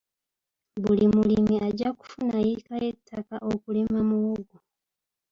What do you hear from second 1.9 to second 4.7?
kufuna yiika y'ettaka okulima muwogo.